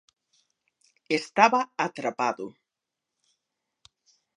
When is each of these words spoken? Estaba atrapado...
Estaba 1.19 1.61
atrapado... 1.87 2.47